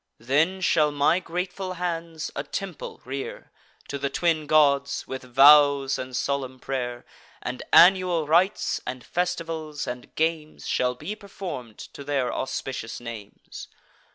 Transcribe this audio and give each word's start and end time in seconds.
Then 0.17 0.61
shall 0.61 0.91
my 0.91 1.19
grateful 1.19 1.73
hands 1.73 2.31
a 2.35 2.41
temple 2.43 3.01
rear 3.05 3.51
To 3.89 3.99
the 3.99 4.09
twin 4.09 4.47
gods, 4.47 5.05
with 5.05 5.21
vows 5.21 5.99
and 5.99 6.15
solemn 6.15 6.59
pray'r; 6.59 7.05
And 7.43 7.61
annual 7.71 8.25
rites, 8.25 8.81
and 8.87 9.03
festivals, 9.03 9.85
and 9.85 10.15
games, 10.15 10.67
Shall 10.67 10.95
be 10.95 11.15
perform'd 11.15 11.77
to 11.77 12.03
their 12.03 12.33
auspicious 12.33 12.99
names. 12.99 13.67